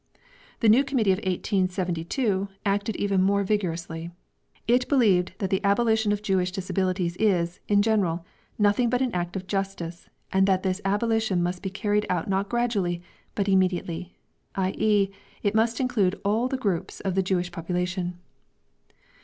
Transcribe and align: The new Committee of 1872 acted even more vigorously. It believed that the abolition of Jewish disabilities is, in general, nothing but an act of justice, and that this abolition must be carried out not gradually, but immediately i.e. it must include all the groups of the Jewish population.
The 0.61 0.67
new 0.67 0.83
Committee 0.83 1.11
of 1.11 1.17
1872 1.19 2.47
acted 2.65 2.95
even 2.95 3.21
more 3.21 3.43
vigorously. 3.43 4.09
It 4.67 4.87
believed 4.89 5.33
that 5.37 5.51
the 5.51 5.63
abolition 5.63 6.11
of 6.11 6.23
Jewish 6.23 6.51
disabilities 6.51 7.15
is, 7.17 7.59
in 7.67 7.83
general, 7.83 8.25
nothing 8.57 8.89
but 8.89 9.03
an 9.03 9.13
act 9.13 9.35
of 9.35 9.45
justice, 9.45 10.09
and 10.33 10.47
that 10.47 10.63
this 10.63 10.81
abolition 10.83 11.43
must 11.43 11.61
be 11.61 11.69
carried 11.69 12.07
out 12.09 12.27
not 12.27 12.49
gradually, 12.49 13.03
but 13.35 13.47
immediately 13.47 14.15
i.e. 14.55 15.11
it 15.43 15.53
must 15.53 15.79
include 15.79 16.19
all 16.25 16.47
the 16.47 16.57
groups 16.57 16.99
of 17.01 17.13
the 17.13 17.21
Jewish 17.21 17.51
population. 17.51 18.17